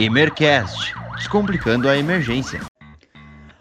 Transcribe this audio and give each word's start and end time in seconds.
Emercast 0.00 0.92
Descomplicando 1.14 1.88
a 1.88 1.96
Emergência. 1.96 2.60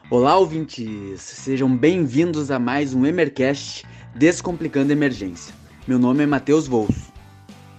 Olá, 0.09 0.35
ouvintes! 0.35 1.21
Sejam 1.21 1.77
bem-vindos 1.77 2.49
a 2.49 2.57
mais 2.57 2.91
um 2.91 3.05
Emercast 3.05 3.85
Descomplicando 4.15 4.91
a 4.91 4.93
Emergência. 4.93 5.53
Meu 5.87 5.99
nome 5.99 6.23
é 6.23 6.25
Matheus 6.25 6.65
Volso. 6.67 7.13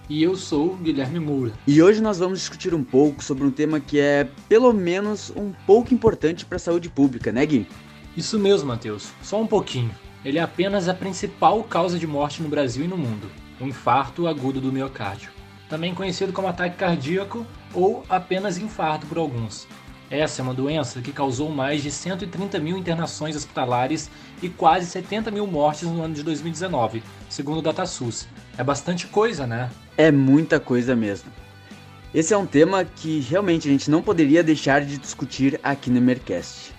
E 0.07 0.23
eu 0.23 0.37
sou 0.37 0.71
o 0.71 0.77
Guilherme 0.77 1.19
Moura. 1.19 1.51
E 1.67 1.81
hoje 1.81 2.01
nós 2.01 2.19
vamos 2.19 2.39
discutir 2.39 2.73
um 2.73 2.81
pouco 2.81 3.21
sobre 3.21 3.43
um 3.43 3.51
tema 3.51 3.81
que 3.81 3.99
é, 3.99 4.25
pelo 4.47 4.71
menos, 4.71 5.33
um 5.35 5.51
pouco 5.67 5.93
importante 5.93 6.45
para 6.45 6.55
a 6.55 6.59
saúde 6.59 6.87
pública, 6.87 7.33
né, 7.33 7.45
Gui? 7.45 7.67
Isso 8.15 8.39
mesmo, 8.39 8.69
Matheus. 8.69 9.11
Só 9.21 9.41
um 9.41 9.47
pouquinho. 9.47 9.91
Ele 10.23 10.37
é 10.37 10.41
apenas 10.41 10.87
a 10.87 10.93
principal 10.93 11.61
causa 11.65 11.99
de 11.99 12.07
morte 12.07 12.41
no 12.41 12.47
Brasil 12.47 12.85
e 12.85 12.87
no 12.87 12.97
mundo: 12.97 13.29
o 13.59 13.65
infarto 13.65 14.27
agudo 14.29 14.61
do 14.61 14.71
miocárdio 14.71 15.35
também 15.69 15.93
conhecido 15.93 16.31
como 16.31 16.47
ataque 16.47 16.77
cardíaco 16.77 17.45
ou 17.75 18.03
apenas 18.09 18.57
infarto 18.57 19.05
por 19.05 19.17
alguns. 19.17 19.67
Essa 20.09 20.41
é 20.41 20.43
uma 20.43 20.53
doença 20.53 21.01
que 21.01 21.11
causou 21.11 21.49
mais 21.49 21.81
de 21.81 21.91
130 21.91 22.59
mil 22.59 22.77
internações 22.77 23.35
hospitalares 23.35 24.09
e 24.41 24.47
quase 24.47 24.85
70 24.85 25.31
mil 25.31 25.47
mortes 25.47 25.83
no 25.83 26.01
ano 26.01 26.13
de 26.13 26.23
2019, 26.23 27.03
segundo 27.29 27.57
o 27.57 27.61
DataSUS. 27.61 28.27
É 28.57 28.63
bastante 28.63 29.07
coisa, 29.07 29.47
né? 29.47 29.69
É 29.97 30.11
muita 30.11 30.59
coisa 30.59 30.95
mesmo. 30.95 31.31
Esse 32.13 32.33
é 32.33 32.37
um 32.37 32.45
tema 32.45 32.85
que 32.85 33.19
realmente 33.19 33.67
a 33.67 33.71
gente 33.71 33.91
não 33.91 34.01
poderia 34.01 34.43
deixar 34.43 34.85
de 34.85 34.97
discutir 34.97 35.59
aqui 35.61 35.89
no 35.89 35.99
Mercast. 35.99 36.73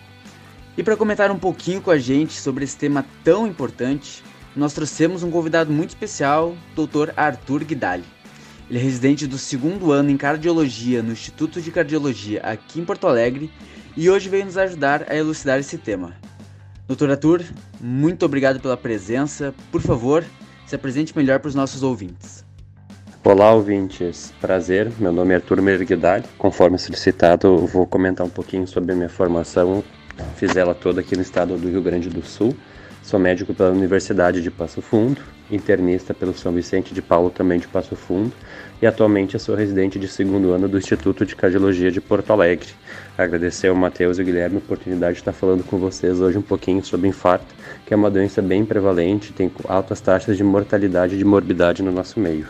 E 0.79 0.83
para 0.83 0.97
comentar 0.97 1.31
um 1.31 1.39
pouquinho 1.39 1.83
com 1.83 1.91
a 1.91 1.99
gente 1.99 2.41
sobre 2.41 2.65
esse 2.65 2.77
tema 2.77 3.05
tão 3.25 3.47
importante, 3.47 4.23
nós 4.55 4.73
trouxemos 4.73 5.23
um 5.23 5.31
convidado 5.31 5.71
muito 5.71 5.91
especial, 5.91 6.57
Dr. 6.75 7.13
Arthur 7.17 7.65
Guidali. 7.65 8.05
Ele 8.69 8.81
é 8.81 8.83
residente 8.83 9.27
do 9.27 9.39
segundo 9.39 9.93
ano 9.93 10.11
em 10.11 10.17
cardiologia 10.17 11.03
no 11.03 11.13
Instituto 11.13 11.61
de 11.61 11.71
Cardiologia 11.71 12.41
aqui 12.41 12.81
em 12.81 12.85
Porto 12.85 13.07
Alegre 13.07 13.51
e 13.97 14.11
hoje 14.11 14.29
veio 14.29 14.45
nos 14.45 14.59
ajudar 14.59 15.07
a 15.09 15.15
elucidar 15.15 15.61
esse 15.61 15.79
tema. 15.79 16.15
Doutor 16.89 17.11
Arthur, 17.11 17.45
muito 17.81 18.27
obrigado 18.27 18.59
pela 18.59 18.77
presença. 18.77 19.55
Por 19.71 19.81
favor, 19.81 20.25
se 20.67 20.75
apresente 20.75 21.17
melhor 21.17 21.39
para 21.39 21.49
os 21.49 21.55
nossos 21.55 21.85
ouvintes. 21.85 22.45
Olá, 23.23 23.53
ouvintes. 23.53 24.33
Prazer. 24.41 24.91
Meu 24.99 25.13
nome 25.13 25.33
é 25.33 25.37
Arthur 25.37 25.63
Merguidali. 25.63 26.25
Conforme 26.37 26.79
solicitado, 26.79 27.67
vou 27.67 27.87
comentar 27.87 28.27
um 28.27 28.31
pouquinho 28.31 28.67
sobre 28.67 28.93
a 28.93 28.95
minha 28.97 29.09
formação. 29.09 29.83
Fiz 30.37 30.57
ela 30.57 30.75
toda 30.75 31.01
aqui 31.01 31.17
no 31.17 31.23
estado 31.23 31.57
do 31.57 31.69
Rio 31.69 31.83
Grande 31.83 32.09
do 32.09 32.25
Sul. 32.25 32.57
Sou 33.03 33.19
médico 33.21 33.55
pela 33.55 33.71
Universidade 33.71 34.43
de 34.43 34.51
Passo 34.51 34.83
Fundo, 34.83 35.21
internista 35.51 36.13
pelo 36.13 36.35
São 36.35 36.53
Vicente 36.53 36.93
de 36.93 37.03
Paulo, 37.03 37.31
também 37.31 37.59
de 37.59 37.69
Passo 37.69 37.95
Fundo, 37.97 38.33
e 38.81 38.87
atualmente 38.87 39.39
sou 39.39 39.55
residente 39.55 39.99
de 39.99 40.09
segundo 40.09 40.53
ano 40.53 40.69
do 40.69 40.79
Instituto 40.79 41.25
de 41.25 41.37
Cardiologia 41.37 41.91
de 41.91 42.01
Porto 42.01 42.33
Alegre. 42.33 42.69
Agradecer 43.17 43.69
ao 43.69 43.75
Matheus 43.75 44.19
e 44.19 44.21
ao 44.21 44.27
Guilherme 44.27 44.57
a 44.57 44.59
oportunidade 44.59 45.15
de 45.15 45.21
estar 45.21 45.33
falando 45.33 45.65
com 45.65 45.79
vocês 45.79 46.21
hoje 46.21 46.37
um 46.39 46.43
pouquinho 46.43 46.85
sobre 46.85 47.09
infarto, 47.09 47.55
que 47.87 47.95
é 47.95 47.97
uma 47.97 48.11
doença 48.11 48.43
bem 48.43 48.65
prevalente, 48.65 49.33
tem 49.33 49.51
altas 49.69 50.01
taxas 50.01 50.37
de 50.37 50.45
mortalidade 50.45 51.15
e 51.15 51.19
de 51.19 51.25
morbidade 51.25 51.83
no 51.83 51.93
nosso 51.93 52.21
meio. 52.21 52.47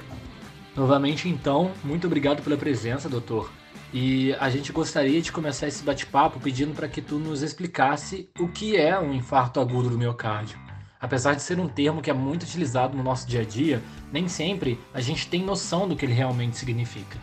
Novamente, 0.75 1.28
então, 1.28 1.70
muito 1.83 2.06
obrigado 2.06 2.42
pela 2.42 2.56
presença, 2.56 3.08
doutor. 3.08 3.50
E 3.94 4.34
a 4.34 4.50
gente 4.50 4.72
gostaria 4.72 5.22
de 5.22 5.33
começar 5.33 5.69
esse 5.69 5.83
bate-papo 5.83 6.41
pedindo 6.41 6.75
para 6.75 6.88
que 6.88 7.00
tu 7.00 7.19
nos 7.19 7.42
explicasse 7.42 8.28
o 8.38 8.48
que 8.48 8.77
é 8.77 8.98
um 8.98 9.14
infarto 9.14 9.60
agudo 9.60 9.88
do 9.88 9.97
miocárdio. 9.97 10.66
Apesar 11.06 11.34
de 11.34 11.42
ser 11.42 11.60
um 11.60 11.68
termo 11.68 12.02
que 12.02 12.10
é 12.10 12.12
muito 12.12 12.42
utilizado 12.42 12.96
no 12.96 13.02
nosso 13.04 13.28
dia 13.28 13.42
a 13.42 13.44
dia, 13.44 13.80
nem 14.12 14.26
sempre 14.26 14.76
a 14.92 15.00
gente 15.00 15.28
tem 15.28 15.40
noção 15.40 15.86
do 15.86 15.94
que 15.94 16.04
ele 16.04 16.12
realmente 16.12 16.56
significa. 16.56 17.16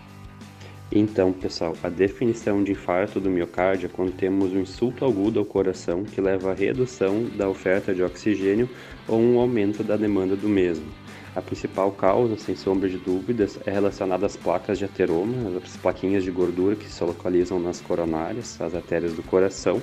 Então, 0.90 1.34
pessoal, 1.34 1.76
a 1.84 1.90
definição 1.90 2.64
de 2.64 2.72
infarto 2.72 3.20
do 3.20 3.30
miocárdio 3.30 3.88
é 3.88 3.90
quando 3.94 4.16
temos 4.16 4.54
um 4.54 4.62
insulto 4.62 5.04
agudo 5.04 5.38
ao 5.38 5.46
coração 5.46 6.06
que 6.06 6.22
leva 6.22 6.52
à 6.52 6.54
redução 6.54 7.26
da 7.36 7.50
oferta 7.50 7.94
de 7.94 8.02
oxigênio 8.02 8.70
ou 9.06 9.20
um 9.20 9.38
aumento 9.38 9.84
da 9.84 9.98
demanda 9.98 10.38
do 10.38 10.48
mesmo. 10.48 10.86
A 11.36 11.42
principal 11.42 11.92
causa, 11.92 12.38
sem 12.38 12.56
sombra 12.56 12.88
de 12.88 12.98
dúvidas, 12.98 13.60
é 13.66 13.72
relacionada 13.72 14.26
às 14.26 14.38
placas 14.38 14.80
de 14.80 14.86
ateroma, 14.86 15.60
as 15.62 15.76
plaquinhas 15.76 16.24
de 16.24 16.32
gordura 16.32 16.78
que 16.78 16.90
se 16.90 17.04
localizam 17.04 17.60
nas 17.60 17.82
coronárias, 17.82 18.62
as 18.62 18.74
artérias 18.74 19.12
do 19.12 19.24
coração, 19.24 19.82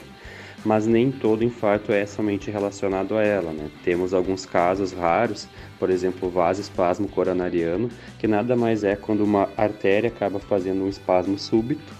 mas 0.65 0.87
nem 0.87 1.11
todo 1.11 1.45
infarto 1.45 1.93
é 1.93 2.05
somente 2.05 2.51
relacionado 2.51 3.17
a 3.17 3.23
ela. 3.23 3.53
Né? 3.53 3.69
Temos 3.83 4.13
alguns 4.13 4.45
casos 4.45 4.93
raros, 4.93 5.49
por 5.79 5.91
exemplo, 5.91 6.29
o 6.29 6.31
vasoespasmo 6.31 7.09
coronariano, 7.09 7.89
que 8.19 8.27
nada 8.27 8.55
mais 8.57 8.85
é 8.85 8.97
quando 8.97 9.25
uma 9.25 9.49
artéria 9.57 10.09
acaba 10.09 10.39
fazendo 10.39 10.85
um 10.85 10.89
espasmo 10.89 11.39
súbito 11.39 11.93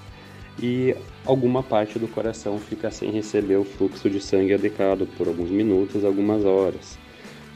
e 0.63 0.95
alguma 1.25 1.63
parte 1.63 1.99
do 1.99 2.07
coração 2.07 2.59
fica 2.59 2.91
sem 2.91 3.11
receber 3.11 3.57
o 3.57 3.65
fluxo 3.65 4.11
de 4.11 4.21
sangue 4.21 4.53
adequado 4.53 5.07
por 5.17 5.27
alguns 5.27 5.51
minutos, 5.51 6.05
algumas 6.05 6.45
horas. 6.45 6.99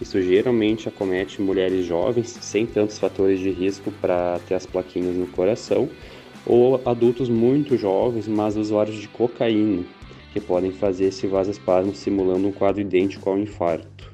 Isso 0.00 0.20
geralmente 0.20 0.88
acomete 0.88 1.41
mulheres 1.41 1.87
jovens, 1.87 2.28
sem 2.41 2.66
tantos 2.66 2.98
fatores 2.98 3.38
de 3.38 3.50
risco 3.50 3.93
para 4.00 4.41
ter 4.47 4.54
as 4.54 4.66
plaquinhas 4.66 5.14
no 5.14 5.26
coração, 5.26 5.88
ou 6.44 6.81
adultos 6.84 7.28
muito 7.28 7.76
jovens, 7.76 8.26
mas 8.26 8.56
usuários 8.56 8.97
de 8.97 9.09
cocaína, 9.09 9.84
que 10.34 10.40
podem 10.40 10.72
fazer 10.72 11.04
esse 11.04 11.28
vasoespasmo 11.28 11.94
simulando 11.94 12.48
um 12.48 12.52
quadro 12.52 12.80
idêntico 12.80 13.30
ao 13.30 13.38
infarto. 13.38 14.12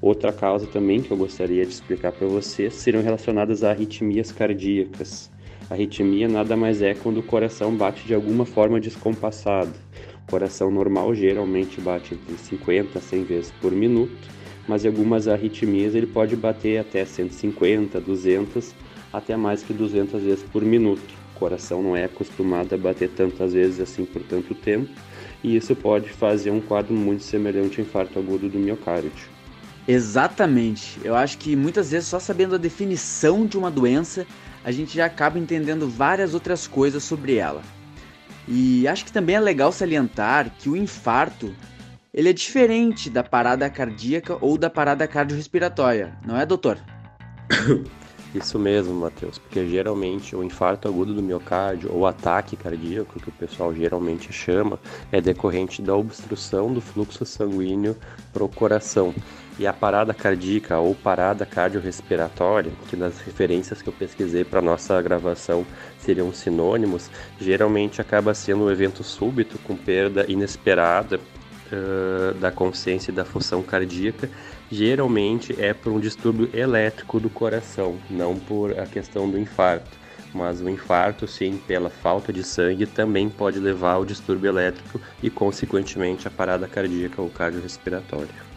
Outra 0.00 0.32
causa 0.32 0.66
também 0.66 1.00
que 1.00 1.12
eu 1.12 1.16
gostaria 1.16 1.64
de 1.64 1.70
explicar 1.70 2.10
para 2.10 2.26
vocês 2.26 2.74
seriam 2.74 3.00
relacionadas 3.00 3.62
a 3.62 3.70
arritmias 3.70 4.32
cardíacas. 4.32 5.30
A 5.70 5.74
arritmia 5.74 6.28
nada 6.28 6.56
mais 6.56 6.82
é 6.82 6.94
quando 6.94 7.18
o 7.18 7.22
coração 7.22 7.76
bate 7.76 8.04
de 8.04 8.12
alguma 8.12 8.44
forma 8.44 8.80
descompassado. 8.80 9.72
O 10.26 10.30
coração 10.32 10.68
normal 10.68 11.14
geralmente 11.14 11.80
bate 11.80 12.14
entre 12.14 12.36
50 12.36 12.98
a 12.98 13.00
100 13.00 13.22
vezes 13.22 13.52
por 13.60 13.70
minuto, 13.70 14.28
mas 14.66 14.84
em 14.84 14.88
algumas 14.88 15.28
arritmias 15.28 15.94
ele 15.94 16.08
pode 16.08 16.34
bater 16.34 16.78
até 16.78 17.04
150, 17.04 18.00
200, 18.00 18.74
até 19.12 19.36
mais 19.36 19.62
que 19.62 19.72
200 19.72 20.20
vezes 20.20 20.42
por 20.42 20.64
minuto. 20.64 21.14
O 21.36 21.38
coração 21.38 21.80
não 21.80 21.96
é 21.96 22.02
acostumado 22.02 22.74
a 22.74 22.78
bater 22.78 23.10
tantas 23.10 23.52
vezes 23.52 23.78
assim 23.78 24.04
por 24.04 24.22
tanto 24.24 24.56
tempo, 24.56 24.90
e 25.42 25.56
isso 25.56 25.74
pode 25.74 26.08
fazer 26.08 26.50
um 26.50 26.60
quadro 26.60 26.94
muito 26.94 27.24
semelhante 27.24 27.80
ao 27.80 27.86
infarto 27.86 28.18
agudo 28.18 28.48
do 28.48 28.58
miocárdio. 28.58 29.10
Exatamente. 29.86 31.00
Eu 31.02 31.14
acho 31.14 31.38
que 31.38 31.56
muitas 31.56 31.90
vezes 31.90 32.08
só 32.08 32.18
sabendo 32.18 32.54
a 32.54 32.58
definição 32.58 33.46
de 33.46 33.58
uma 33.58 33.70
doença, 33.70 34.26
a 34.64 34.70
gente 34.70 34.94
já 34.94 35.06
acaba 35.06 35.38
entendendo 35.38 35.88
várias 35.88 36.34
outras 36.34 36.66
coisas 36.66 37.02
sobre 37.02 37.36
ela. 37.36 37.62
E 38.46 38.86
acho 38.86 39.04
que 39.04 39.12
também 39.12 39.36
é 39.36 39.40
legal 39.40 39.72
salientar 39.72 40.50
que 40.58 40.68
o 40.68 40.76
infarto 40.76 41.52
ele 42.12 42.28
é 42.28 42.32
diferente 42.32 43.08
da 43.08 43.22
parada 43.22 43.68
cardíaca 43.70 44.36
ou 44.40 44.58
da 44.58 44.68
parada 44.68 45.06
cardiorrespiratória, 45.08 46.14
não 46.24 46.36
é, 46.36 46.44
doutor? 46.44 46.78
Isso 48.34 48.58
mesmo, 48.58 48.94
Matheus, 48.94 49.36
porque 49.36 49.68
geralmente 49.68 50.34
o 50.34 50.42
infarto 50.42 50.88
agudo 50.88 51.12
do 51.12 51.22
miocárdio 51.22 51.92
ou 51.92 52.06
ataque 52.06 52.56
cardíaco, 52.56 53.20
que 53.20 53.28
o 53.28 53.32
pessoal 53.32 53.74
geralmente 53.74 54.32
chama, 54.32 54.80
é 55.10 55.20
decorrente 55.20 55.82
da 55.82 55.94
obstrução 55.94 56.72
do 56.72 56.80
fluxo 56.80 57.26
sanguíneo 57.26 57.94
para 58.32 58.42
o 58.42 58.48
coração. 58.48 59.14
E 59.58 59.66
a 59.66 59.72
parada 59.72 60.14
cardíaca 60.14 60.78
ou 60.78 60.94
parada 60.94 61.44
cardiorrespiratória, 61.44 62.72
que 62.88 62.96
nas 62.96 63.20
referências 63.20 63.82
que 63.82 63.88
eu 63.90 63.92
pesquisei 63.92 64.44
para 64.44 64.62
nossa 64.62 65.00
gravação 65.02 65.66
seriam 65.98 66.32
sinônimos, 66.32 67.10
geralmente 67.38 68.00
acaba 68.00 68.32
sendo 68.32 68.64
um 68.64 68.70
evento 68.70 69.04
súbito 69.04 69.58
com 69.58 69.76
perda 69.76 70.24
inesperada 70.26 71.20
uh, 71.72 72.34
da 72.34 72.50
consciência 72.50 73.10
e 73.10 73.14
da 73.14 73.24
função 73.24 73.62
cardíaca, 73.62 74.28
geralmente 74.70 75.54
é 75.60 75.72
por 75.74 75.92
um 75.92 76.00
distúrbio 76.00 76.48
elétrico 76.52 77.18
do 77.18 77.30
coração, 77.30 77.98
não 78.08 78.36
por 78.36 78.78
a 78.78 78.86
questão 78.86 79.30
do 79.30 79.38
infarto. 79.38 80.02
Mas 80.34 80.60
o 80.60 80.68
infarto, 80.68 81.28
sim, 81.28 81.60
pela 81.66 81.90
falta 81.90 82.32
de 82.32 82.42
sangue, 82.42 82.86
também 82.86 83.28
pode 83.28 83.58
levar 83.58 83.92
ao 83.92 84.04
distúrbio 84.04 84.48
elétrico 84.48 85.00
e, 85.22 85.28
consequentemente, 85.28 86.26
a 86.26 86.30
parada 86.30 86.66
cardíaca 86.66 87.20
ou 87.20 87.28
cardiorrespiratória. 87.28 88.52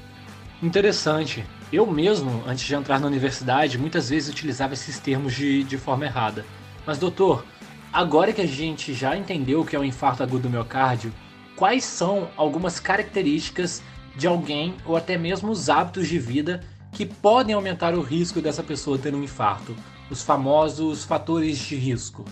Interessante. 0.64 1.46
Eu 1.74 1.86
mesmo, 1.86 2.44
antes 2.48 2.64
de 2.64 2.74
entrar 2.74 3.00
na 3.00 3.08
universidade, 3.08 3.78
muitas 3.78 4.10
vezes 4.10 4.30
utilizava 4.30 4.74
esses 4.74 5.00
termos 5.00 5.34
de, 5.34 5.64
de 5.66 5.78
forma 5.78 6.06
errada. 6.06 6.46
Mas, 6.86 6.98
doutor, 6.98 7.46
agora 7.92 8.32
que 8.32 8.42
a 8.42 8.48
gente 8.48 8.94
já 8.94 9.18
entendeu 9.18 9.62
o 9.62 9.66
que 9.66 9.76
é 9.76 9.80
o 9.80 9.84
infarto 9.84 10.24
agudo 10.24 10.44
do 10.44 10.50
miocárdio, 10.50 11.12
quais 11.56 11.84
são 11.84 12.30
algumas 12.36 12.80
características 12.80 13.81
de 14.16 14.28
alguém 14.28 14.75
ou 14.86 14.96
até 14.96 15.18
mesmo 15.18 15.52
os 15.52 15.69
hábitos 15.69 16.07
de 16.07 16.19
vida 16.19 16.63
que 16.92 17.06
podem 17.06 17.54
aumentar 17.54 17.94
o 17.94 18.02
risco 18.02 18.42
dessa 18.42 18.63
pessoa 18.63 18.98
ter 18.98 19.13
um 19.13 19.24
infarto, 19.24 19.75
os 20.10 20.24
famosos 20.24 21.04
fatores 21.04 21.57
de 21.57 21.75
risco. 21.75 22.24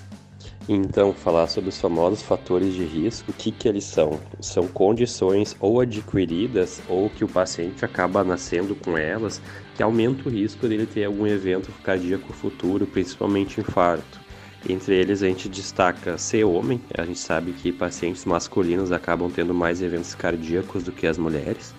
Então, 0.70 1.12
falar 1.12 1.48
sobre 1.48 1.70
os 1.70 1.80
famosos 1.80 2.22
fatores 2.22 2.74
de 2.74 2.86
risco, 2.86 3.32
o 3.32 3.34
que, 3.34 3.52
que 3.52 3.68
eles 3.68 3.84
são? 3.84 4.18
São 4.40 4.66
condições 4.66 5.58
ou 5.60 5.82
adquiridas 5.82 6.82
ou 6.88 7.10
que 7.10 7.26
o 7.26 7.28
paciente 7.28 7.84
acaba 7.84 8.24
nascendo 8.24 8.74
com 8.74 8.98
elas 8.98 9.42
que 9.76 9.84
aumenta 9.84 10.30
o 10.30 10.32
risco 10.32 10.66
dele 10.66 10.86
ter 10.86 11.04
algum 11.04 11.28
evento 11.28 11.70
cardíaco 11.84 12.32
futuro, 12.32 12.88
principalmente 12.88 13.60
infarto. 13.60 14.23
Entre 14.68 14.96
eles 14.96 15.22
a 15.22 15.28
gente 15.28 15.50
destaca 15.50 16.18
ser 16.18 16.46
homem, 16.46 16.80
a 16.98 17.04
gente 17.04 17.20
sabe 17.20 17.52
que 17.52 17.72
pacientes 17.72 18.24
masculinos 18.24 18.94
acabam 18.94 19.30
tendo 19.30 19.54
mais 19.54 19.82
eventos 19.82 20.16
cardíacos 20.16 20.84
do 20.84 20.92
que 20.92 21.06
as 21.06 21.18
mulheres. 21.18 21.76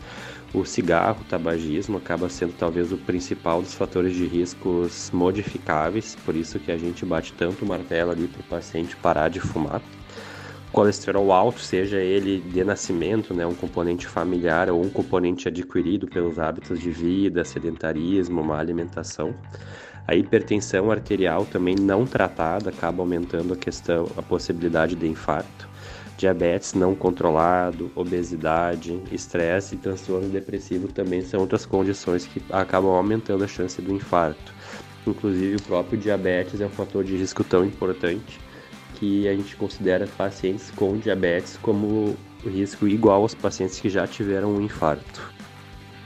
O 0.53 0.65
cigarro, 0.67 1.23
o 1.23 1.25
tabagismo 1.25 1.97
acaba 1.97 2.29
sendo 2.29 2.53
talvez 2.53 2.93
o 2.93 2.99
principal 2.99 3.63
dos 3.63 3.75
fatores 3.75 4.15
de 4.15 4.27
riscos 4.27 5.11
modificáveis, 5.13 6.15
por 6.25 6.37
isso 6.37 6.61
que 6.61 6.71
a 6.71 6.77
gente 6.77 7.07
bate 7.07 7.33
tanto 7.33 7.65
o 7.65 7.69
martelo 7.69 8.11
ali 8.13 8.29
para 8.29 8.41
o 8.41 8.45
paciente 8.45 8.95
parar 8.97 9.31
de 9.31 9.41
fumar. 9.41 9.81
Colesterol 10.71 11.33
alto, 11.33 11.61
seja 11.61 11.99
ele 12.01 12.41
de 12.41 12.63
nascimento, 12.63 13.33
né, 13.33 13.47
um 13.47 13.55
componente 13.55 14.07
familiar 14.07 14.69
ou 14.69 14.85
um 14.85 14.91
componente 14.91 15.49
adquirido 15.49 16.07
pelos 16.07 16.39
hábitos 16.39 16.79
de 16.79 16.91
vida, 16.91 17.45
sedentarismo, 17.45 18.43
má 18.45 18.59
alimentação. 18.59 19.35
A 20.07 20.15
hipertensão 20.15 20.91
arterial 20.91 21.47
também 21.47 21.75
não 21.75 22.05
tratada 22.05 22.71
acaba 22.71 23.03
aumentando 23.03 23.55
a 23.55 23.57
questão, 23.57 24.07
a 24.17 24.23
possibilidade 24.23 24.95
de 24.95 25.07
infarto 25.07 25.69
diabetes 26.17 26.75
não 26.75 26.95
controlado, 26.95 27.91
obesidade, 27.95 29.01
estresse 29.11 29.75
e 29.75 29.79
transtorno 29.79 30.29
depressivo 30.29 30.89
também 30.89 31.23
são 31.23 31.41
outras 31.41 31.67
condições 31.67 32.27
que 32.27 32.43
acabam 32.51 32.93
aumentando 32.93 33.45
a 33.45 33.49
chance 33.49 33.81
do 33.83 33.93
infarto. 33.93 34.55
Inclusive, 35.07 35.57
o 35.57 35.63
próprio 35.63 35.99
diabetes 35.99 36.61
é 36.61 36.67
um 36.67 36.71
fator 36.71 37.05
de 37.05 37.17
risco 37.17 37.45
tão 37.45 37.65
importante 37.65 38.41
que 38.95 39.29
a 39.29 39.35
gente 39.35 39.57
considera 39.57 40.07
pacientes 40.17 40.71
com 40.71 40.97
diabetes 40.97 41.59
como 41.61 42.17
risco 42.45 42.87
igual 42.87 43.23
aos 43.23 43.35
pacientes 43.35 43.81
que 43.81 43.91
já 43.91 44.07
tiveram 44.07 44.55
um 44.55 44.63
infarto. 44.63 45.33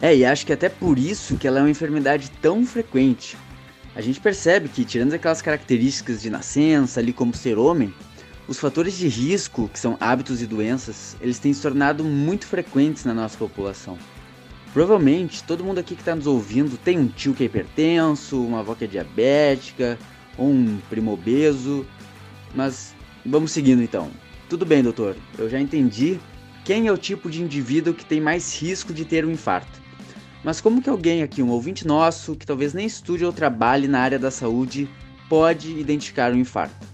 É, 0.01 0.17
e 0.17 0.25
acho 0.25 0.47
que 0.47 0.53
até 0.53 0.69
por 0.69 0.99
isso 0.99 1.37
que 1.37 1.47
ela 1.47 1.59
é 1.59 1.63
uma 1.63 1.71
enfermidade 1.71 2.31
tão 2.41 2.65
frequente. 2.65 3.37
A 3.99 4.01
gente 4.01 4.21
percebe 4.21 4.69
que, 4.69 4.85
tirando 4.85 5.13
aquelas 5.13 5.43
características 5.43 6.23
de 6.23 6.31
nascença, 6.31 7.01
ali 7.01 7.13
como 7.13 7.35
ser 7.35 7.59
homem, 7.59 7.93
os 8.47 8.57
fatores 8.57 8.97
de 8.97 9.09
risco, 9.09 9.69
que 9.69 9.77
são 9.77 9.97
hábitos 9.99 10.41
e 10.41 10.47
doenças, 10.47 11.17
eles 11.21 11.41
têm 11.41 11.53
se 11.53 11.61
tornado 11.61 12.05
muito 12.05 12.47
frequentes 12.47 13.05
na 13.05 13.13
nossa 13.13 13.37
população. 13.37 13.99
Provavelmente 14.73 15.43
todo 15.43 15.65
mundo 15.65 15.81
aqui 15.81 15.97
que 15.97 16.03
está 16.03 16.15
nos 16.15 16.29
ouvindo 16.29 16.79
tem 16.79 16.97
um 16.97 17.09
tio 17.09 17.35
que 17.35 17.43
é 17.43 17.47
hipertenso, 17.47 18.41
uma 18.41 18.61
avó 18.61 18.77
que 18.77 18.85
é 18.85 18.87
diabética, 18.87 19.99
ou 20.37 20.49
um 20.49 20.79
primo 20.89 21.13
obeso. 21.13 21.85
Mas 22.55 22.95
vamos 23.27 23.51
seguindo 23.51 23.83
então. 23.83 24.13
Tudo 24.49 24.65
bem, 24.65 24.81
doutor, 24.81 25.17
eu 25.37 25.51
já 25.51 25.59
entendi 25.59 26.21
quem 26.65 26.87
é 26.87 26.93
o 26.93 26.97
tipo 26.97 27.29
de 27.29 27.43
indivíduo 27.43 27.93
que 27.93 28.05
tem 28.05 28.21
mais 28.21 28.57
risco 28.63 28.95
de 28.95 29.05
ter 29.05 29.27
um 29.27 29.33
infarto. 29.33 29.88
Mas 30.43 30.61
como 30.61 30.81
que 30.81 30.89
alguém 30.89 31.23
aqui, 31.23 31.43
um 31.43 31.51
ouvinte 31.51 31.87
nosso, 31.87 32.37
que 32.37 32.47
talvez 32.47 32.73
nem 32.73 32.87
estude 32.87 33.25
ou 33.25 33.33
trabalhe 33.33 33.89
na 33.89 34.01
área 34.01 34.19
da 34.19 34.31
saúde, 34.31 34.89
pode 35.29 35.79
identificar 35.79 36.33
um 36.33 36.37
infarto? 36.37 36.87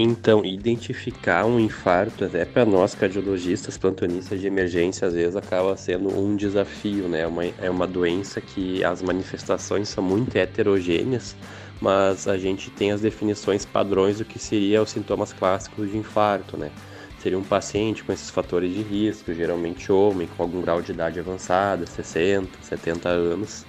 Então, 0.00 0.44
identificar 0.44 1.44
um 1.44 1.58
infarto, 1.58 2.24
até 2.24 2.44
para 2.44 2.64
nós 2.64 2.94
cardiologistas, 2.94 3.76
plantonistas 3.76 4.40
de 4.40 4.46
emergência, 4.46 5.08
às 5.08 5.14
vezes 5.14 5.34
acaba 5.34 5.76
sendo 5.76 6.08
um 6.16 6.36
desafio, 6.36 7.08
né? 7.08 7.26
Uma, 7.26 7.44
é 7.44 7.68
uma 7.68 7.86
doença 7.86 8.40
que 8.40 8.84
as 8.84 9.02
manifestações 9.02 9.88
são 9.88 10.04
muito 10.04 10.36
heterogêneas, 10.36 11.34
mas 11.80 12.28
a 12.28 12.38
gente 12.38 12.70
tem 12.70 12.92
as 12.92 13.00
definições 13.00 13.64
padrões 13.64 14.18
do 14.18 14.24
que 14.24 14.38
seria 14.38 14.80
os 14.80 14.90
sintomas 14.90 15.32
clássicos 15.32 15.90
de 15.90 15.96
infarto, 15.96 16.56
né? 16.56 16.70
Seria 17.20 17.38
um 17.38 17.42
paciente 17.42 18.04
com 18.04 18.12
esses 18.12 18.30
fatores 18.30 18.72
de 18.72 18.80
risco, 18.80 19.34
geralmente 19.34 19.90
homem, 19.90 20.28
com 20.36 20.42
algum 20.42 20.60
grau 20.60 20.80
de 20.80 20.92
idade 20.92 21.18
avançada, 21.18 21.84
60, 21.84 22.48
70 22.62 23.08
anos, 23.08 23.66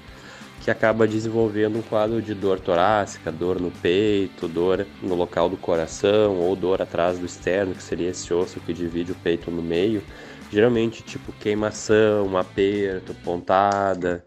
que 0.61 0.69
acaba 0.69 1.07
desenvolvendo 1.07 1.79
um 1.79 1.81
quadro 1.81 2.21
de 2.21 2.35
dor 2.35 2.59
torácica, 2.59 3.31
dor 3.31 3.59
no 3.59 3.71
peito, 3.71 4.47
dor 4.47 4.85
no 5.01 5.15
local 5.15 5.49
do 5.49 5.57
coração 5.57 6.35
ou 6.37 6.55
dor 6.55 6.79
atrás 6.81 7.17
do 7.17 7.25
externo, 7.25 7.73
que 7.73 7.81
seria 7.81 8.09
esse 8.09 8.31
osso 8.31 8.59
que 8.59 8.71
divide 8.71 9.13
o 9.13 9.15
peito 9.15 9.49
no 9.49 9.63
meio. 9.63 10.03
Geralmente, 10.51 11.01
tipo 11.01 11.31
queimação, 11.33 12.37
aperto, 12.37 13.15
pontada. 13.23 14.23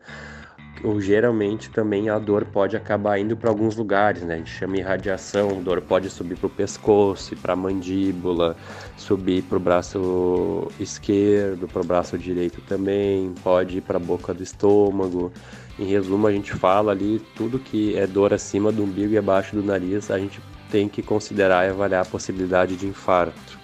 Ou 0.84 1.00
geralmente 1.00 1.70
também 1.70 2.08
a 2.10 2.18
dor 2.18 2.44
pode 2.44 2.76
acabar 2.76 3.16
indo 3.16 3.36
para 3.36 3.48
alguns 3.48 3.76
lugares, 3.76 4.22
né? 4.22 4.34
A 4.34 4.38
gente 4.38 4.50
chama 4.50 4.78
irradiação, 4.78 5.62
dor 5.62 5.80
pode 5.80 6.10
subir 6.10 6.36
para 6.36 6.48
o 6.48 6.50
pescoço, 6.50 7.36
para 7.36 7.52
a 7.52 7.56
mandíbula, 7.56 8.56
subir 8.96 9.44
para 9.44 9.58
o 9.58 9.60
braço 9.60 10.68
esquerdo, 10.80 11.68
para 11.68 11.82
o 11.82 11.84
braço 11.84 12.18
direito 12.18 12.60
também, 12.62 13.32
pode 13.44 13.78
ir 13.78 13.80
para 13.80 13.96
a 13.96 14.00
boca 14.00 14.34
do 14.34 14.42
estômago. 14.42 15.32
Em 15.78 15.84
resumo, 15.84 16.26
a 16.26 16.32
gente 16.32 16.52
fala 16.52 16.90
ali 16.90 17.20
tudo 17.36 17.60
que 17.60 17.96
é 17.96 18.04
dor 18.04 18.34
acima 18.34 18.72
do 18.72 18.82
umbigo 18.82 19.12
e 19.12 19.18
abaixo 19.18 19.54
do 19.54 19.62
nariz, 19.62 20.10
a 20.10 20.18
gente 20.18 20.40
tem 20.68 20.88
que 20.88 21.00
considerar 21.00 21.64
e 21.64 21.70
avaliar 21.70 22.02
a 22.02 22.08
possibilidade 22.08 22.74
de 22.74 22.88
infarto. 22.88 23.60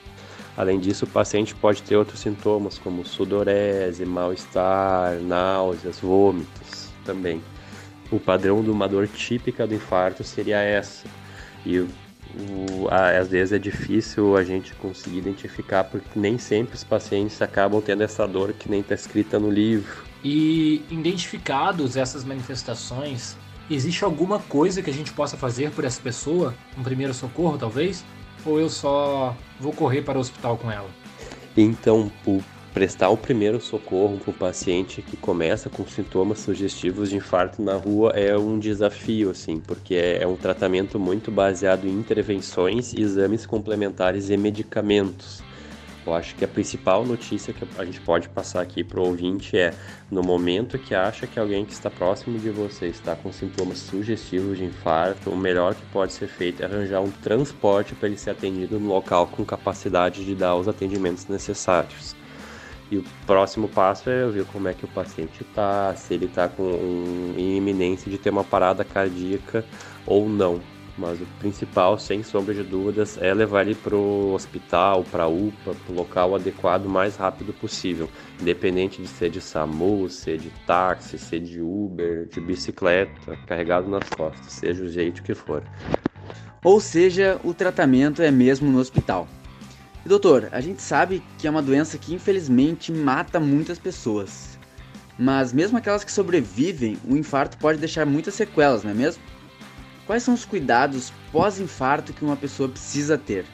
Além 0.56 0.78
disso, 0.78 1.04
o 1.04 1.08
paciente 1.08 1.52
pode 1.54 1.82
ter 1.82 1.96
outros 1.96 2.20
sintomas 2.20 2.78
como 2.78 3.04
sudorese, 3.04 4.04
mal-estar, 4.04 5.14
náuseas, 5.20 5.98
vômitos 6.00 6.87
também. 7.08 7.42
O 8.10 8.20
padrão 8.20 8.62
de 8.62 8.70
uma 8.70 8.86
dor 8.86 9.08
típica 9.08 9.66
do 9.66 9.74
infarto 9.74 10.22
seria 10.22 10.58
essa. 10.58 11.06
E 11.64 11.78
o, 11.78 11.88
às 12.90 13.28
vezes 13.28 13.52
é 13.52 13.58
difícil 13.58 14.36
a 14.36 14.44
gente 14.44 14.74
conseguir 14.74 15.18
identificar 15.18 15.84
porque 15.84 16.18
nem 16.18 16.36
sempre 16.36 16.74
os 16.74 16.84
pacientes 16.84 17.40
acabam 17.40 17.80
tendo 17.80 18.02
essa 18.02 18.28
dor 18.28 18.52
que 18.52 18.70
nem 18.70 18.80
está 18.80 18.94
escrita 18.94 19.38
no 19.38 19.50
livro. 19.50 20.04
E 20.22 20.82
identificados 20.90 21.96
essas 21.96 22.24
manifestações, 22.24 23.36
existe 23.70 24.04
alguma 24.04 24.38
coisa 24.38 24.82
que 24.82 24.90
a 24.90 24.92
gente 24.92 25.12
possa 25.12 25.36
fazer 25.36 25.70
por 25.70 25.84
essa 25.84 26.00
pessoa? 26.00 26.54
Um 26.76 26.82
primeiro 26.82 27.14
socorro, 27.14 27.56
talvez? 27.56 28.04
Ou 28.44 28.60
eu 28.60 28.68
só 28.68 29.34
vou 29.58 29.72
correr 29.72 30.02
para 30.02 30.18
o 30.18 30.20
hospital 30.20 30.58
com 30.58 30.70
ela? 30.70 30.88
Então, 31.56 32.10
o 32.26 32.42
prestar 32.78 33.08
o 33.08 33.16
primeiro 33.16 33.60
socorro 33.60 34.18
para 34.18 34.30
o 34.30 34.32
paciente 34.32 35.02
que 35.02 35.16
começa 35.16 35.68
com 35.68 35.84
sintomas 35.84 36.38
sugestivos 36.38 37.10
de 37.10 37.16
infarto 37.16 37.60
na 37.60 37.74
rua 37.74 38.12
é 38.14 38.38
um 38.38 38.56
desafio, 38.56 39.30
assim, 39.30 39.58
porque 39.58 39.96
é, 39.96 40.22
é 40.22 40.26
um 40.28 40.36
tratamento 40.36 40.96
muito 40.96 41.28
baseado 41.28 41.88
em 41.88 41.90
intervenções, 41.90 42.94
exames 42.94 43.44
complementares 43.44 44.30
e 44.30 44.36
medicamentos. 44.36 45.42
Eu 46.06 46.14
acho 46.14 46.36
que 46.36 46.44
a 46.44 46.48
principal 46.48 47.04
notícia 47.04 47.52
que 47.52 47.66
a 47.76 47.84
gente 47.84 48.00
pode 48.00 48.28
passar 48.28 48.60
aqui 48.60 48.84
para 48.84 49.00
o 49.00 49.06
ouvinte 49.06 49.58
é: 49.58 49.74
no 50.08 50.22
momento 50.22 50.78
que 50.78 50.94
acha 50.94 51.26
que 51.26 51.40
alguém 51.40 51.64
que 51.64 51.72
está 51.72 51.90
próximo 51.90 52.38
de 52.38 52.48
você 52.48 52.86
está 52.86 53.16
com 53.16 53.32
sintomas 53.32 53.78
sugestivos 53.78 54.56
de 54.56 54.64
infarto, 54.64 55.30
o 55.30 55.36
melhor 55.36 55.74
que 55.74 55.84
pode 55.86 56.12
ser 56.12 56.28
feito 56.28 56.62
é 56.62 56.66
arranjar 56.66 57.00
um 57.00 57.10
transporte 57.10 57.96
para 57.96 58.06
ele 58.06 58.16
ser 58.16 58.30
atendido 58.30 58.78
no 58.78 58.88
local 58.88 59.26
com 59.26 59.44
capacidade 59.44 60.24
de 60.24 60.36
dar 60.36 60.54
os 60.54 60.68
atendimentos 60.68 61.26
necessários. 61.26 62.16
E 62.90 62.96
o 62.96 63.04
próximo 63.26 63.68
passo 63.68 64.08
é 64.08 64.26
ver 64.28 64.46
como 64.46 64.68
é 64.68 64.74
que 64.74 64.84
o 64.84 64.88
paciente 64.88 65.42
está, 65.42 65.94
se 65.94 66.14
ele 66.14 66.26
está 66.26 66.48
com 66.48 66.62
um, 66.62 67.34
em 67.36 67.56
iminência 67.56 68.10
de 68.10 68.16
ter 68.16 68.30
uma 68.30 68.44
parada 68.44 68.84
cardíaca 68.84 69.64
ou 70.06 70.28
não. 70.28 70.60
Mas 70.98 71.20
o 71.20 71.26
principal, 71.38 71.96
sem 71.96 72.24
sombra 72.24 72.52
de 72.52 72.64
dúvidas, 72.64 73.16
é 73.22 73.32
levar 73.32 73.62
ele 73.62 73.76
para 73.76 73.94
o 73.94 74.34
hospital, 74.34 75.04
para 75.04 75.24
a 75.24 75.28
UPA, 75.28 75.74
para 75.74 75.92
o 75.92 75.96
local 75.96 76.34
adequado 76.34 76.86
o 76.86 76.88
mais 76.88 77.14
rápido 77.14 77.52
possível. 77.52 78.10
Independente 78.40 79.00
de 79.00 79.06
ser 79.06 79.30
de 79.30 79.40
SAMU, 79.40 80.08
ser 80.08 80.38
de 80.38 80.50
táxi, 80.66 81.16
ser 81.16 81.38
de 81.38 81.60
Uber, 81.60 82.26
de 82.26 82.40
bicicleta, 82.40 83.38
carregado 83.46 83.88
nas 83.88 84.08
costas, 84.10 84.52
seja 84.52 84.82
o 84.82 84.88
jeito 84.88 85.22
que 85.22 85.36
for. 85.36 85.62
Ou 86.64 86.80
seja, 86.80 87.40
o 87.44 87.54
tratamento 87.54 88.20
é 88.20 88.32
mesmo 88.32 88.68
no 88.68 88.80
hospital. 88.80 89.28
E 90.08 90.16
doutor, 90.18 90.48
a 90.52 90.60
gente 90.62 90.80
sabe 90.80 91.22
que 91.36 91.46
é 91.46 91.50
uma 91.50 91.60
doença 91.60 91.98
que 91.98 92.14
infelizmente 92.14 92.90
mata 92.90 93.38
muitas 93.38 93.78
pessoas. 93.78 94.58
Mas 95.18 95.52
mesmo 95.52 95.76
aquelas 95.76 96.02
que 96.02 96.10
sobrevivem, 96.10 96.96
o 97.06 97.14
infarto 97.14 97.58
pode 97.58 97.78
deixar 97.78 98.06
muitas 98.06 98.32
sequelas, 98.32 98.82
não 98.82 98.90
é 98.90 98.94
mesmo? 98.94 99.22
Quais 100.06 100.22
são 100.22 100.32
os 100.32 100.46
cuidados 100.46 101.12
pós-infarto 101.30 102.14
que 102.14 102.24
uma 102.24 102.38
pessoa 102.38 102.70
precisa 102.70 103.18
ter? 103.18 103.44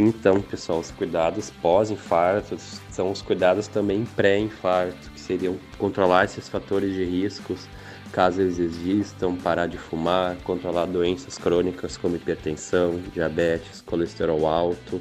Então, 0.00 0.42
pessoal, 0.42 0.80
os 0.80 0.90
cuidados 0.90 1.52
pós-infarto 1.62 2.56
são 2.90 3.12
os 3.12 3.22
cuidados 3.22 3.68
também 3.68 4.04
pré-infarto, 4.16 5.12
que 5.12 5.20
seriam 5.20 5.56
controlar 5.78 6.24
esses 6.24 6.48
fatores 6.48 6.94
de 6.94 7.04
riscos, 7.04 7.68
caso 8.10 8.40
eles 8.40 8.58
existam, 8.58 9.36
parar 9.36 9.66
de 9.66 9.78
fumar, 9.78 10.34
controlar 10.42 10.86
doenças 10.86 11.38
crônicas 11.38 11.96
como 11.96 12.16
hipertensão, 12.16 13.00
diabetes, 13.14 13.80
colesterol 13.82 14.48
alto. 14.48 15.00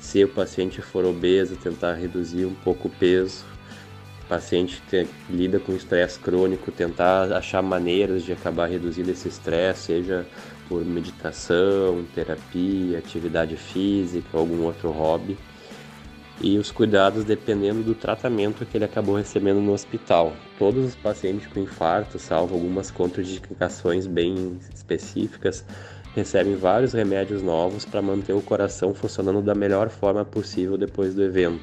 Se 0.00 0.24
o 0.24 0.28
paciente 0.28 0.80
for 0.80 1.04
obeso, 1.04 1.56
tentar 1.56 1.94
reduzir 1.94 2.46
um 2.46 2.54
pouco 2.54 2.88
o 2.88 2.90
peso, 2.90 3.44
paciente 4.28 4.82
que 4.88 5.08
lida 5.30 5.58
com 5.58 5.72
estresse 5.72 6.18
crônico, 6.18 6.70
tentar 6.70 7.32
achar 7.32 7.62
maneiras 7.62 8.22
de 8.22 8.32
acabar 8.32 8.66
reduzindo 8.68 9.10
esse 9.10 9.28
estresse, 9.28 9.86
seja 9.86 10.26
por 10.68 10.84
meditação, 10.84 12.04
terapia, 12.14 12.98
atividade 12.98 13.56
física, 13.56 14.36
algum 14.36 14.64
outro 14.64 14.90
hobby. 14.90 15.36
E 16.40 16.56
os 16.56 16.70
cuidados 16.70 17.24
dependendo 17.24 17.82
do 17.82 17.96
tratamento 17.96 18.64
que 18.64 18.76
ele 18.76 18.84
acabou 18.84 19.16
recebendo 19.16 19.60
no 19.60 19.72
hospital. 19.72 20.32
Todos 20.56 20.84
os 20.84 20.94
pacientes 20.94 21.48
com 21.48 21.58
infarto, 21.58 22.16
salvo 22.16 22.54
algumas 22.54 22.92
contraindicações 22.92 24.06
bem 24.06 24.56
específicas, 24.72 25.64
recebem 26.18 26.56
vários 26.56 26.94
remédios 26.94 27.42
novos 27.42 27.84
para 27.84 28.02
manter 28.02 28.32
o 28.32 28.42
coração 28.42 28.92
funcionando 28.92 29.40
da 29.40 29.54
melhor 29.54 29.88
forma 29.88 30.24
possível 30.24 30.76
depois 30.76 31.14
do 31.14 31.22
evento. 31.22 31.60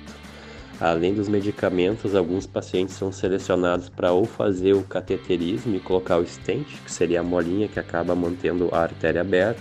Além 0.80 1.14
dos 1.14 1.28
medicamentos, 1.28 2.16
alguns 2.16 2.48
pacientes 2.48 2.96
são 2.96 3.12
selecionados 3.12 3.90
para 3.90 4.14
ou 4.14 4.24
fazer 4.24 4.74
o 4.74 4.84
cateterismo 4.84 5.76
e 5.76 5.80
colocar 5.80 6.18
o 6.18 6.26
stent, 6.26 6.66
que 6.84 6.92
seria 6.92 7.20
a 7.20 7.24
molinha 7.24 7.68
que 7.68 7.80
acaba 7.80 8.16
mantendo 8.16 8.70
a 8.72 8.80
artéria 8.80 9.22
aberta, 9.22 9.60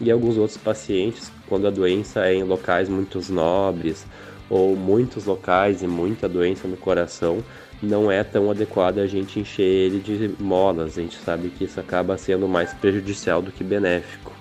e 0.00 0.10
alguns 0.10 0.36
outros 0.36 0.58
pacientes, 0.58 1.32
quando 1.48 1.66
a 1.66 1.70
doença 1.70 2.26
é 2.26 2.34
em 2.34 2.42
locais 2.42 2.90
muito 2.90 3.20
nobres 3.32 4.06
ou 4.50 4.76
muitos 4.76 5.24
locais 5.24 5.82
e 5.82 5.86
muita 5.86 6.28
doença 6.28 6.68
no 6.68 6.76
coração, 6.76 7.42
não 7.82 8.10
é 8.10 8.24
tão 8.24 8.50
adequado 8.50 8.98
a 8.98 9.06
gente 9.06 9.40
encher 9.40 9.62
ele 9.62 10.00
de 10.00 10.34
molas. 10.42 10.96
A 10.98 11.02
gente 11.02 11.16
sabe 11.18 11.48
que 11.50 11.64
isso 11.64 11.78
acaba 11.78 12.16
sendo 12.16 12.48
mais 12.48 12.72
prejudicial 12.72 13.42
do 13.42 13.52
que 13.52 13.62
benéfico. 13.62 14.32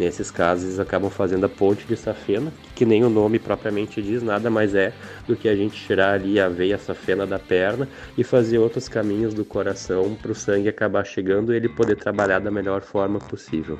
Nesses 0.00 0.30
casos, 0.30 0.64
eles 0.64 0.80
acabam 0.80 1.10
fazendo 1.10 1.44
a 1.44 1.48
ponte 1.48 1.86
de 1.86 1.94
safena, 1.94 2.50
que 2.74 2.86
nem 2.86 3.04
o 3.04 3.10
nome 3.10 3.38
propriamente 3.38 4.00
diz, 4.00 4.22
nada 4.22 4.48
mais 4.48 4.74
é 4.74 4.94
do 5.26 5.36
que 5.36 5.46
a 5.46 5.54
gente 5.54 5.78
tirar 5.78 6.14
ali 6.14 6.40
a 6.40 6.48
veia 6.48 6.78
safena 6.78 7.26
da 7.26 7.38
perna 7.38 7.86
e 8.16 8.24
fazer 8.24 8.56
outros 8.56 8.88
caminhos 8.88 9.34
do 9.34 9.44
coração 9.44 10.14
para 10.14 10.32
o 10.32 10.34
sangue 10.34 10.70
acabar 10.70 11.04
chegando 11.04 11.52
e 11.52 11.56
ele 11.56 11.68
poder 11.68 11.96
trabalhar 11.96 12.38
da 12.38 12.50
melhor 12.50 12.80
forma 12.80 13.18
possível. 13.18 13.78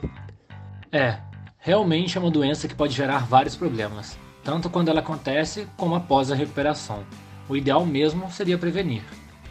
É, 0.93 1.17
realmente 1.59 2.19
é 2.19 2.21
uma 2.21 2.31
doença 2.31 2.69
que 2.69 2.75
pode 2.75 2.95
gerar 2.95 3.25
vários 3.27 3.57
problemas, 3.57 4.19
tanto 4.45 4.69
quando 4.69 4.91
ela 4.91 5.01
acontece 5.01 5.67
como 5.75 5.95
após 5.95 6.31
a 6.31 6.35
recuperação. 6.35 7.03
O 7.51 7.57
ideal 7.57 7.85
mesmo 7.85 8.31
seria 8.31 8.57
prevenir. 8.57 9.03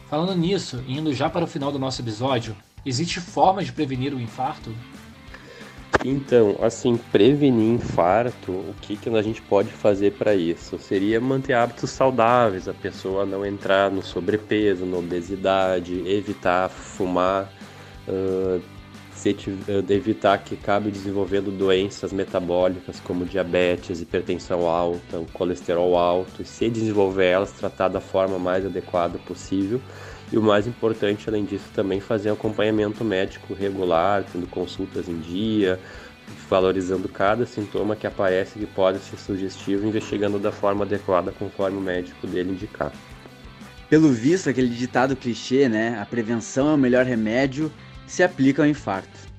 Falando 0.10 0.34
nisso, 0.34 0.82
indo 0.88 1.14
já 1.14 1.30
para 1.30 1.44
o 1.44 1.48
final 1.48 1.70
do 1.70 1.78
nosso 1.78 2.02
episódio, 2.02 2.56
existe 2.86 3.20
forma 3.20 3.62
de 3.62 3.74
prevenir 3.74 4.14
o 4.14 4.22
infarto? 4.22 4.74
Então, 6.06 6.56
assim, 6.62 6.96
prevenir 7.12 7.74
infarto, 7.74 8.54
o 8.54 8.74
que, 8.82 8.96
que 8.96 9.10
a 9.10 9.22
gente 9.22 9.42
pode 9.42 9.70
fazer 9.70 10.14
para 10.14 10.34
isso? 10.34 10.80
Seria 10.80 11.20
manter 11.20 11.52
hábitos 11.52 11.90
saudáveis, 11.90 12.70
a 12.70 12.74
pessoa 12.74 13.26
não 13.26 13.46
entrar 13.46 13.92
no 13.92 14.02
sobrepeso, 14.02 14.86
na 14.86 14.96
obesidade, 14.96 16.02
evitar 16.08 16.70
fumar, 16.70 17.52
uh, 18.08 18.62
se 19.20 19.36
evitar 19.90 20.38
que 20.38 20.56
acabe 20.56 20.90
desenvolvendo 20.90 21.52
doenças 21.52 22.14
metabólicas 22.14 23.02
como 23.02 23.26
diabetes, 23.26 24.00
hipertensão 24.00 24.66
alta, 24.66 25.22
colesterol 25.34 25.98
alto, 25.98 26.42
e 26.42 26.46
se 26.46 26.70
desenvolver 26.70 27.26
elas, 27.26 27.52
tratar 27.52 27.90
da 27.90 28.00
forma 28.00 28.40
mais 28.40 28.66
adequada 28.66 29.20
possível. 29.20 29.82
E 30.32 30.38
o 30.38 30.42
mais 30.42 30.68
importante, 30.68 31.28
além 31.28 31.44
disso, 31.44 31.66
também 31.74 32.00
fazer 32.00 32.30
acompanhamento 32.30 33.04
médico 33.04 33.54
regular, 33.54 34.24
tendo 34.32 34.48
consultas 34.48 35.10
em 35.10 35.20
dia, 35.20 35.78
valorizando 36.50 37.10
cada 37.10 37.46
sintoma 37.46 37.98
que 37.98 38.08
aparece 38.08 38.58
que 38.58 38.68
pode 38.68 39.00
ser 39.00 39.18
sugestivo, 39.18 39.86
investigando 39.86 40.40
da 40.40 40.52
forma 40.52 40.86
adequada 40.86 41.34
conforme 41.38 41.78
o 41.78 41.82
médico 41.82 42.26
dele 42.26 42.52
indicar. 42.52 42.94
Pelo 43.90 44.10
visto, 44.14 44.50
aquele 44.50 44.70
ditado 44.70 45.14
clichê, 45.14 45.68
né? 45.68 46.00
A 46.00 46.06
prevenção 46.06 46.70
é 46.70 46.74
o 46.74 46.78
melhor 46.78 47.06
remédio 47.06 47.70
se 48.10 48.24
aplica 48.24 48.64
ao 48.64 48.68
infarto. 48.68 49.30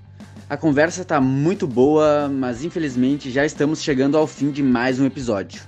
A 0.49 0.57
conversa 0.57 1.03
está 1.03 1.21
muito 1.21 1.67
boa, 1.67 2.29
mas 2.29 2.65
infelizmente 2.65 3.31
já 3.31 3.45
estamos 3.45 3.83
chegando 3.83 4.17
ao 4.17 4.27
fim 4.27 4.51
de 4.51 4.63
mais 4.63 4.99
um 4.99 5.05
episódio. 5.05 5.63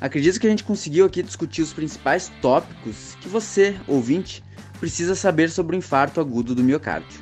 Acredito 0.00 0.40
que 0.40 0.46
a 0.46 0.50
gente 0.50 0.64
conseguiu 0.64 1.04
aqui 1.04 1.22
discutir 1.22 1.60
os 1.60 1.72
principais 1.72 2.32
tópicos 2.40 3.16
que 3.20 3.28
você, 3.28 3.76
ouvinte, 3.86 4.42
precisa 4.78 5.14
saber 5.14 5.50
sobre 5.50 5.76
o 5.76 5.78
infarto 5.78 6.20
agudo 6.20 6.54
do 6.54 6.64
miocárdio. 6.64 7.20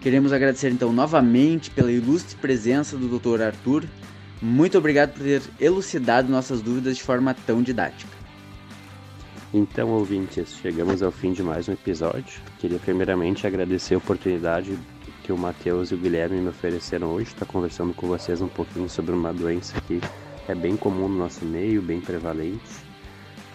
Queremos 0.00 0.32
agradecer 0.32 0.70
então 0.70 0.92
novamente 0.92 1.70
pela 1.70 1.90
ilustre 1.90 2.36
presença 2.36 2.96
do 2.96 3.18
Dr. 3.18 3.40
Arthur. 3.42 3.84
Muito 4.40 4.76
obrigado 4.76 5.12
por 5.12 5.22
ter 5.22 5.42
elucidado 5.58 6.30
nossas 6.30 6.60
dúvidas 6.60 6.96
de 6.96 7.02
forma 7.02 7.32
tão 7.32 7.62
didática. 7.62 8.21
Então, 9.54 9.90
ouvintes, 9.90 10.54
chegamos 10.54 11.02
ao 11.02 11.12
fim 11.12 11.34
de 11.34 11.42
mais 11.42 11.68
um 11.68 11.72
episódio. 11.72 12.40
Queria 12.58 12.78
primeiramente 12.78 13.46
agradecer 13.46 13.94
a 13.94 13.98
oportunidade 13.98 14.78
que 15.22 15.30
o 15.30 15.36
Matheus 15.36 15.90
e 15.90 15.94
o 15.94 15.98
Guilherme 15.98 16.40
me 16.40 16.48
ofereceram 16.48 17.08
hoje, 17.08 17.28
estar 17.28 17.44
conversando 17.44 17.92
com 17.92 18.06
vocês 18.06 18.40
um 18.40 18.48
pouquinho 18.48 18.88
sobre 18.88 19.14
uma 19.14 19.30
doença 19.30 19.78
que 19.82 20.00
é 20.48 20.54
bem 20.54 20.74
comum 20.74 21.06
no 21.06 21.18
nosso 21.18 21.44
meio, 21.44 21.82
bem 21.82 22.00
prevalente. 22.00 22.62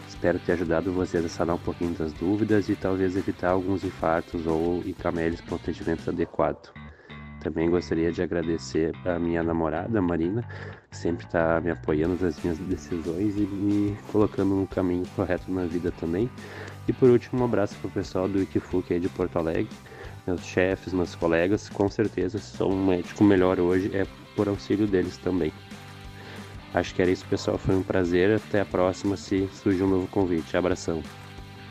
Espero 0.07 0.37
ter 0.37 0.51
ajudado 0.51 0.91
vocês 0.91 1.25
a 1.25 1.29
sanar 1.29 1.55
um 1.55 1.59
pouquinho 1.59 1.95
das 1.95 2.13
dúvidas 2.13 2.69
e 2.69 2.75
talvez 2.75 3.17
evitar 3.17 3.49
alguns 3.49 3.83
infartos 3.83 4.45
ou 4.45 4.83
encaminhar 4.85 5.31
um 5.51 5.55
atendimento 5.55 6.07
adequado. 6.07 6.71
Também 7.41 7.69
gostaria 7.69 8.11
de 8.11 8.21
agradecer 8.21 8.93
a 9.05 9.19
minha 9.19 9.43
namorada, 9.43 10.01
Marina, 10.01 10.43
que 10.89 10.97
sempre 10.97 11.25
está 11.25 11.61
me 11.61 11.71
apoiando 11.71 12.17
nas 12.19 12.41
minhas 12.41 12.57
decisões 12.57 13.37
e 13.37 13.41
me 13.41 13.97
colocando 14.11 14.55
no 14.55 14.67
caminho 14.67 15.05
correto 15.15 15.51
na 15.51 15.65
vida 15.65 15.91
também. 15.99 16.29
E 16.87 16.93
por 16.93 17.09
último, 17.09 17.41
um 17.41 17.45
abraço 17.45 17.75
para 17.77 17.87
o 17.87 17.91
pessoal 17.91 18.27
do 18.27 18.39
Wikifuc 18.39 18.93
aí 18.93 18.99
de 18.99 19.09
Porto 19.09 19.37
Alegre, 19.37 19.69
meus 20.25 20.43
chefes, 20.45 20.93
meus 20.93 21.15
colegas, 21.15 21.69
com 21.69 21.89
certeza 21.89 22.37
sou 22.39 22.71
um 22.71 22.85
médico 22.85 23.23
melhor 23.23 23.59
hoje, 23.59 23.91
é 23.93 24.05
por 24.35 24.47
auxílio 24.47 24.87
deles 24.87 25.17
também. 25.17 25.53
Acho 26.73 26.93
que 26.93 27.01
era 27.01 27.09
isso, 27.09 27.25
pessoal. 27.25 27.57
Foi 27.57 27.75
um 27.75 27.81
prazer. 27.81 28.35
Até 28.35 28.61
a 28.61 28.65
próxima, 28.65 29.17
se 29.17 29.49
surgir 29.53 29.83
um 29.83 29.89
novo 29.89 30.07
convite. 30.07 30.55
Abração. 30.55 31.01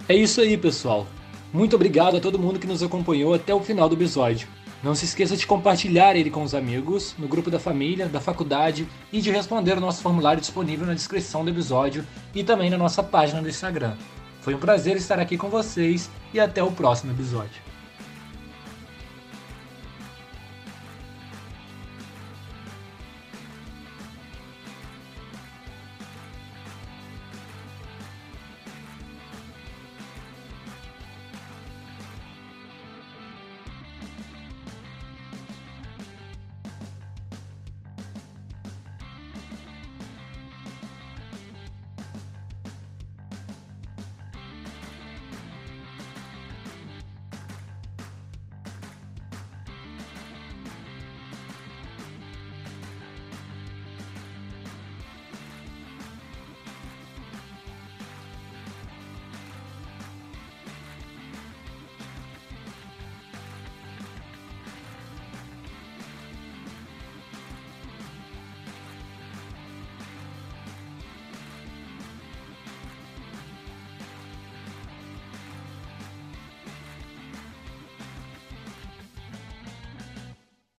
É 0.08 0.14
isso 0.14 0.40
aí, 0.40 0.56
pessoal. 0.56 1.06
Muito 1.52 1.76
obrigado 1.76 2.16
a 2.16 2.20
todo 2.20 2.38
mundo 2.38 2.58
que 2.58 2.66
nos 2.66 2.82
acompanhou 2.82 3.32
até 3.34 3.54
o 3.54 3.60
final 3.60 3.88
do 3.88 3.94
episódio. 3.94 4.48
Não 4.86 4.94
se 4.94 5.04
esqueça 5.04 5.36
de 5.36 5.48
compartilhar 5.48 6.14
ele 6.14 6.30
com 6.30 6.44
os 6.44 6.54
amigos, 6.54 7.12
no 7.18 7.26
grupo 7.26 7.50
da 7.50 7.58
família, 7.58 8.06
da 8.06 8.20
faculdade 8.20 8.86
e 9.12 9.20
de 9.20 9.32
responder 9.32 9.76
o 9.76 9.80
nosso 9.80 10.00
formulário 10.00 10.40
disponível 10.40 10.86
na 10.86 10.94
descrição 10.94 11.44
do 11.44 11.50
episódio 11.50 12.06
e 12.32 12.44
também 12.44 12.70
na 12.70 12.78
nossa 12.78 13.02
página 13.02 13.42
do 13.42 13.48
Instagram. 13.48 13.96
Foi 14.42 14.54
um 14.54 14.60
prazer 14.60 14.96
estar 14.96 15.18
aqui 15.18 15.36
com 15.36 15.48
vocês 15.48 16.08
e 16.32 16.38
até 16.38 16.62
o 16.62 16.70
próximo 16.70 17.10
episódio. 17.10 17.75